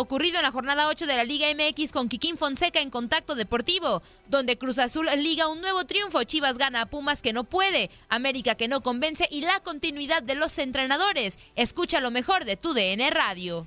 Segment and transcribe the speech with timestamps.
[0.00, 4.02] Ocurrido en la jornada 8 de la Liga MX con Kikín Fonseca en Contacto Deportivo,
[4.28, 8.54] donde Cruz Azul liga un nuevo triunfo, Chivas gana a Pumas que no puede, América
[8.54, 11.38] que no convence y la continuidad de los entrenadores.
[11.54, 13.66] Escucha lo mejor de tu DN Radio.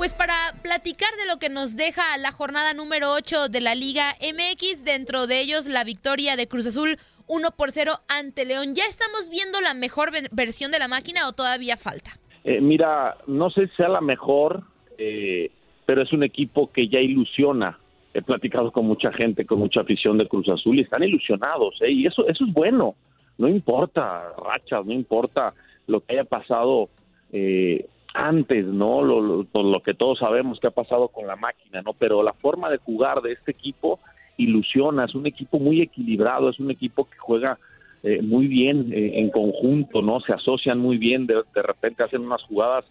[0.00, 4.16] Pues para platicar de lo que nos deja la jornada número 8 de la Liga
[4.22, 6.98] MX, dentro de ellos la victoria de Cruz Azul
[7.30, 8.74] 1 por 0 ante León.
[8.74, 12.10] ¿Ya estamos viendo la mejor versión de la máquina o todavía falta?
[12.42, 14.64] Eh, mira, no sé si sea la mejor,
[14.98, 15.50] eh,
[15.86, 17.78] pero es un equipo que ya ilusiona.
[18.12, 21.92] He platicado con mucha gente, con mucha afición de Cruz Azul y están ilusionados, ¿eh?
[21.92, 22.96] y eso, eso es bueno.
[23.38, 25.54] No importa rachas, no importa
[25.86, 26.88] lo que haya pasado
[27.32, 29.02] eh, antes, ¿no?
[29.02, 31.92] Lo, lo, lo, que todos sabemos que ha pasado con la máquina, ¿no?
[31.92, 34.00] Pero la forma de jugar de este equipo
[34.36, 37.58] ilusiona, es un equipo muy equilibrado, es un equipo que juega
[38.02, 40.20] eh, muy bien eh, en conjunto, ¿no?
[40.20, 42.84] Se asocian muy bien, de, de repente hacen unas jugadas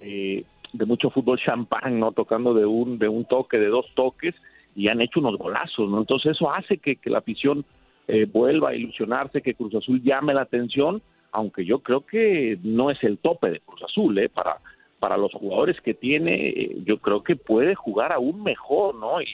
[0.00, 2.12] eh, de mucho fútbol champán, ¿no?
[2.12, 4.34] Tocando de un, de un toque, de dos toques,
[4.74, 5.98] y han hecho unos golazos, ¿no?
[5.98, 7.64] Entonces eso hace que, que la afición
[8.08, 12.90] eh, vuelva a ilusionarse, que Cruz Azul llame la atención, aunque yo creo que no
[12.90, 14.28] es el tope de Cruz Azul, ¿eh?
[14.28, 14.56] Para,
[14.98, 19.22] para los jugadores que tiene, eh, yo creo que puede jugar aún mejor, ¿no?
[19.22, 19.26] Y,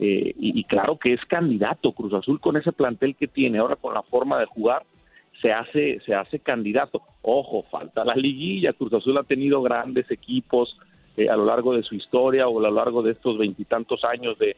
[0.00, 3.76] eh, y, y, claro que es candidato Cruz Azul con ese plantel que tiene ahora
[3.76, 4.82] con la forma de jugar
[5.42, 7.02] se hace se hace candidato.
[7.22, 10.76] Ojo falta la liguilla Cruz Azul ha tenido grandes equipos
[11.16, 14.38] eh, a lo largo de su historia o a lo largo de estos veintitantos años
[14.38, 14.56] de,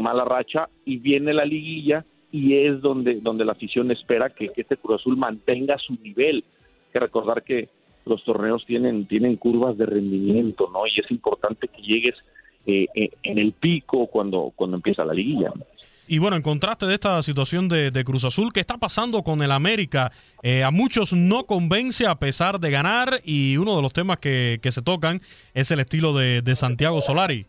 [0.00, 4.62] mala racha y viene la liguilla y es donde donde la afición espera que, que
[4.62, 6.44] este Cruz Azul mantenga su nivel.
[6.44, 7.68] Hay que recordar que
[8.04, 12.14] los torneos tienen tienen curvas de rendimiento no y es importante que llegues
[12.66, 15.52] eh, en el pico cuando, cuando empieza la liguilla.
[16.06, 19.42] Y bueno, en contraste de esta situación de, de Cruz Azul, ¿qué está pasando con
[19.42, 20.12] el América?
[20.42, 24.58] Eh, a muchos no convence a pesar de ganar y uno de los temas que,
[24.62, 25.22] que se tocan
[25.54, 27.46] es el estilo de, de, Santiago Solari.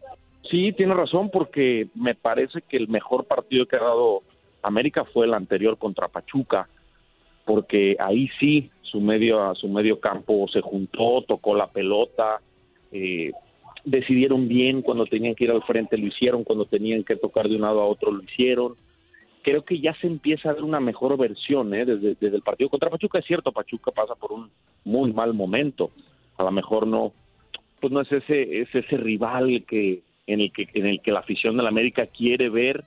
[0.49, 4.23] Sí, tiene razón porque me parece que el mejor partido que ha dado
[4.63, 6.69] América fue el anterior contra Pachuca,
[7.43, 12.39] porque ahí sí su medio, su medio campo se juntó, tocó la pelota,
[12.93, 13.33] eh,
[13.85, 17.55] decidieron bien cuando tenían que ir al frente, lo hicieron, cuando tenían que tocar de
[17.55, 18.75] un lado a otro, lo hicieron.
[19.43, 21.85] Creo que ya se empieza a ver una mejor versión ¿eh?
[21.85, 23.19] desde, desde el partido contra Pachuca.
[23.19, 24.49] Es cierto, Pachuca pasa por un
[24.83, 25.91] muy mal momento.
[26.37, 27.13] A lo mejor no,
[27.79, 31.19] pues no es ese, es ese rival que en el que en el que la
[31.19, 32.83] afición de la América quiere ver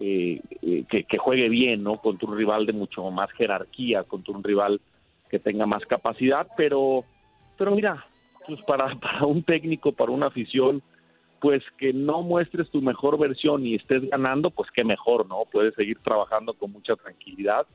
[0.00, 1.98] eh, eh, que, que juegue bien, ¿no?
[1.98, 4.80] Contra un rival de mucho más jerarquía, contra un rival
[5.30, 7.04] que tenga más capacidad, pero,
[7.58, 8.06] pero mira,
[8.50, 10.82] pues para, un técnico, para una afición,
[11.40, 15.44] pues que no muestres tu mejor versión y estés ganando, pues qué mejor, ¿no?
[15.50, 17.66] Puedes seguir trabajando con mucha tranquilidad.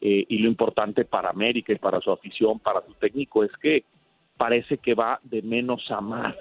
[0.00, 3.84] Eh, y lo importante para América y para su afición, para su técnico, es que
[4.36, 6.34] parece que va de menos a más.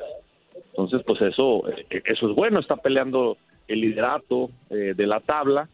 [0.72, 5.70] Entonces, pues eso, eh, eso es bueno, está peleando el liderato eh, de la tabla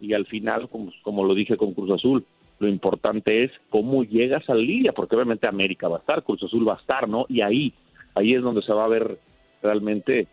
[0.00, 2.24] y al final, como, como lo dije con Cruz Azul,
[2.58, 6.42] lo importante es cómo llegas a la liga, porque obviamente América va a estar, Cruz
[6.42, 7.26] Azul va a estar, ¿no?
[7.28, 7.72] Y ahí,
[8.14, 9.18] ahí es donde se va a ver
[9.62, 10.26] realmente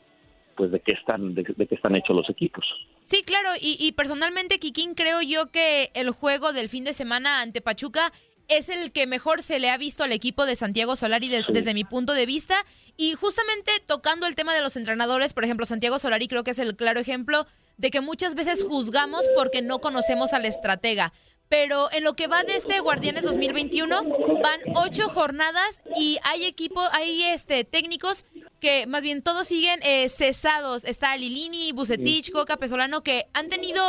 [0.55, 2.65] pues de qué están de, de qué están hechos los equipos.
[3.03, 7.41] Sí, claro, y, y personalmente Kikín creo yo que el juego del fin de semana
[7.41, 8.11] ante Pachuca
[8.47, 11.47] es el que mejor se le ha visto al equipo de Santiago Solari de, sí.
[11.51, 12.55] desde mi punto de vista.
[12.97, 16.59] Y justamente tocando el tema de los entrenadores, por ejemplo, Santiago Solari creo que es
[16.59, 17.45] el claro ejemplo
[17.77, 21.11] de que muchas veces juzgamos porque no conocemos al estratega
[21.49, 23.95] pero en lo que va de este Guardianes 2021
[24.43, 28.25] van ocho jornadas y hay equipo, hay este técnicos
[28.59, 30.85] que más bien todos siguen eh, cesados.
[30.85, 33.81] Está Lilini, Bucetich, Coca, Pesolano, que han tenido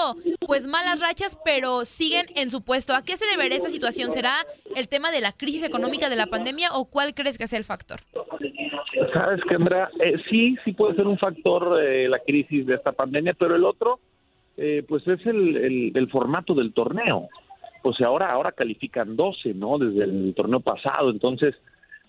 [0.46, 2.94] pues malas rachas, pero siguen en su puesto.
[2.94, 4.12] ¿A qué se deberá esta situación?
[4.12, 4.34] ¿Será
[4.75, 7.64] el tema de la crisis económica de la pandemia o cuál crees que es el
[7.64, 8.00] factor?
[9.14, 13.34] Sabes, Kendra, eh, sí, sí puede ser un factor eh, la crisis de esta pandemia,
[13.38, 13.98] pero el otro,
[14.56, 17.28] eh, pues es el, el, el formato del torneo
[17.86, 19.78] pues ahora, ahora califican 12, ¿no?
[19.78, 21.54] Desde el torneo pasado, entonces,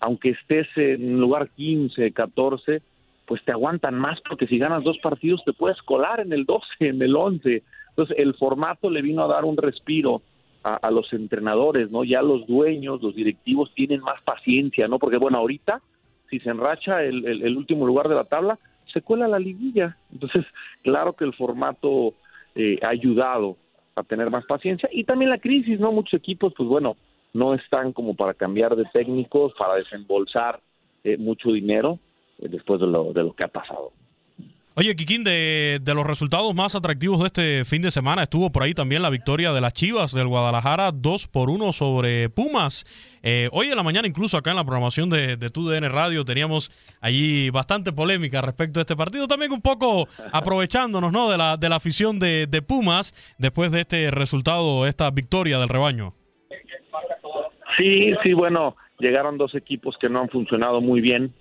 [0.00, 2.82] aunque estés en lugar 15, 14,
[3.24, 6.66] pues te aguantan más porque si ganas dos partidos te puedes colar en el 12,
[6.80, 7.62] en el 11.
[7.90, 10.20] Entonces, el formato le vino a dar un respiro
[10.64, 12.02] a, los entrenadores, ¿no?
[12.02, 14.98] Ya los dueños, los directivos tienen más paciencia, ¿no?
[14.98, 15.80] Porque bueno, ahorita
[16.28, 18.58] si se enracha el, el, último lugar de la tabla,
[18.92, 19.96] se cuela la liguilla.
[20.12, 20.44] Entonces,
[20.82, 22.14] claro que el formato
[22.56, 23.56] eh, ha ayudado
[23.98, 25.92] a tener más paciencia y también la crisis, ¿no?
[25.92, 26.96] Muchos equipos, pues bueno,
[27.32, 30.60] no están como para cambiar de técnicos, para desembolsar
[31.04, 31.98] eh, mucho dinero
[32.38, 33.92] eh, después de lo, de lo que ha pasado.
[34.80, 38.62] Oye, Kikín, de, de, los resultados más atractivos de este fin de semana estuvo por
[38.62, 42.84] ahí también la victoria de las Chivas del Guadalajara 2 por 1 sobre Pumas.
[43.24, 46.70] Eh, hoy en la mañana, incluso acá en la programación de, de TUDN Radio, teníamos
[47.00, 49.26] allí bastante polémica respecto a este partido.
[49.26, 51.28] También un poco aprovechándonos ¿no?
[51.28, 55.70] de, la, de la afición de, de Pumas después de este resultado, esta victoria del
[55.70, 56.14] rebaño.
[57.76, 61.34] Sí, sí, bueno, llegaron dos equipos que no han funcionado muy bien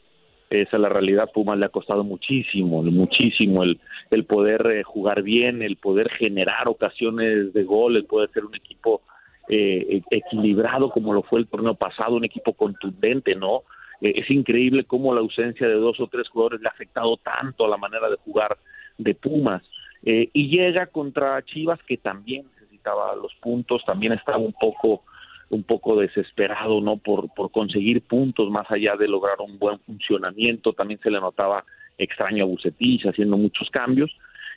[0.50, 1.30] esa es la realidad.
[1.34, 3.80] Pumas le ha costado muchísimo, muchísimo el,
[4.12, 8.56] el poder eh, jugar bien, el poder generar ocasiones de gol, el poder ser un
[8.56, 9.02] equipo
[9.50, 13.64] eh, e, equilibrado como lo fue el torneo pasado, un equipo contundente, ¿no?
[14.02, 17.66] Eh, es increíble cómo la ausencia de dos o tres jugadores le ha afectado tanto
[17.66, 18.58] a la manera de jugar
[18.98, 19.64] de Pumas.
[20.04, 25.04] y llega contra Chivas que también necesitaba los puntos, también estaba un poco
[25.50, 30.74] un poco desesperado no por, por conseguir puntos más allá de lograr un buen funcionamiento.
[30.74, 31.64] También se le notaba
[31.98, 34.12] extraño a Bucetich haciendo muchos cambios.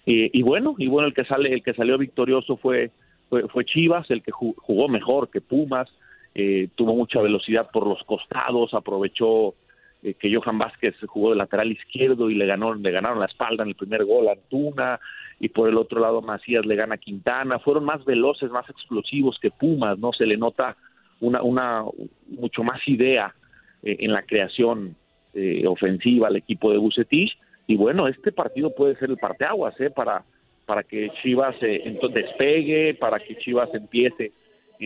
[0.07, 2.91] Eh, y bueno y bueno el que sale el que salió victorioso fue
[3.29, 5.89] fue, Chivas el que jugó mejor que Pumas
[6.35, 9.55] eh, tuvo mucha velocidad por los costados aprovechó
[10.03, 13.63] eh, que Johan Vázquez jugó de lateral izquierdo y le ganó le ganaron la espalda
[13.63, 14.99] en el primer gol a Antuna
[15.41, 19.39] y por el otro lado Macías le gana a Quintana, fueron más veloces, más explosivos
[19.41, 20.13] que Pumas, ¿no?
[20.13, 20.77] Se le nota
[21.21, 21.85] una, una
[22.29, 23.35] mucho más idea
[23.83, 24.95] eh, en la creación
[25.33, 29.91] eh, ofensiva al equipo de Bucetich y bueno, este partido puede ser el parteaguas, ¿eh?
[29.91, 30.25] Para,
[30.67, 34.33] para que Chivas eh, despegue, para que Chivas empiece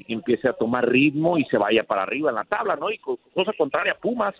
[0.08, 2.90] empiece a tomar ritmo y se vaya para arriba en la tabla, ¿no?
[2.90, 4.34] Y cosa contraria, Pumas,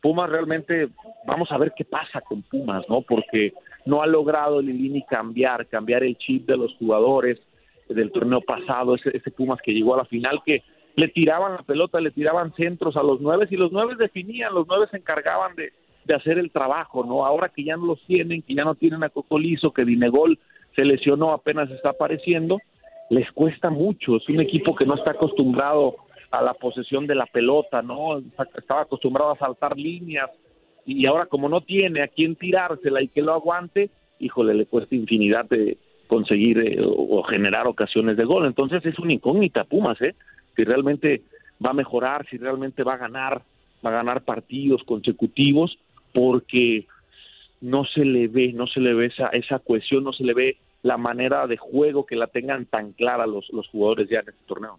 [0.00, 0.88] Pumas realmente,
[1.24, 3.02] vamos a ver qué pasa con Pumas, ¿no?
[3.02, 3.52] Porque
[3.88, 7.38] no ha logrado Lilini cambiar, cambiar el chip de los jugadores
[7.88, 10.62] del torneo pasado, ese, ese Pumas que llegó a la final, que
[10.94, 14.66] le tiraban la pelota, le tiraban centros a los nueve y los nueve definían, los
[14.68, 15.72] nueve se encargaban de,
[16.04, 17.24] de hacer el trabajo, ¿no?
[17.24, 20.38] Ahora que ya no los tienen, que ya no tienen a Cocolizo, que Dinegol
[20.76, 22.58] se lesionó, apenas está apareciendo,
[23.08, 25.96] les cuesta mucho, es un equipo que no está acostumbrado
[26.30, 28.18] a la posesión de la pelota, ¿no?
[28.54, 30.28] Estaba acostumbrado a saltar líneas
[30.94, 33.90] y ahora como no tiene a quién tirársela y que lo aguante,
[34.20, 35.76] híjole, le cuesta infinidad de
[36.06, 38.46] conseguir eh, o, generar ocasiones de gol.
[38.46, 40.14] Entonces es una incógnita Pumas, ¿eh?
[40.56, 41.22] Si realmente
[41.64, 43.42] va a mejorar, si realmente va a ganar,
[43.84, 45.78] va a ganar partidos consecutivos,
[46.14, 46.86] porque
[47.60, 50.56] no se le ve, no se le ve esa, esa cohesión, no se le ve
[50.82, 54.46] la manera de juego que la tengan tan clara los, los jugadores ya en este
[54.46, 54.78] torneo.